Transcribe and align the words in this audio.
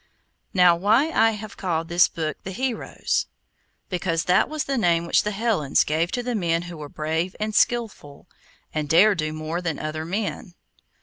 Now, 0.51 0.75
why 0.75 1.03
have 1.29 1.51
I 1.55 1.61
called 1.61 1.87
this 1.87 2.07
book 2.07 2.37
'The 2.41 2.53
Heroes'? 2.53 3.27
Because 3.87 4.23
that 4.23 4.49
was 4.49 4.63
the 4.63 4.75
name 4.75 5.05
which 5.05 5.21
the 5.21 5.29
Hellens 5.29 5.83
gave 5.83 6.11
to 6.13 6.23
men 6.33 6.63
who 6.63 6.77
were 6.77 6.89
brave 6.89 7.35
and 7.39 7.53
skilful, 7.53 8.27
and 8.73 8.89
dare 8.89 9.13
do 9.13 9.31
more 9.31 9.61
than 9.61 9.77
other 9.77 10.03
men. 10.03 10.55